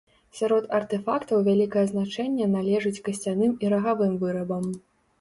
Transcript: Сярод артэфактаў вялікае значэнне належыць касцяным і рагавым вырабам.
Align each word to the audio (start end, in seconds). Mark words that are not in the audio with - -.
Сярод 0.37 0.63
артэфактаў 0.77 1.43
вялікае 1.49 1.85
значэнне 1.93 2.49
належыць 2.57 2.97
касцяным 3.11 3.57
і 3.67 3.75
рагавым 3.79 4.21
вырабам. 4.27 4.65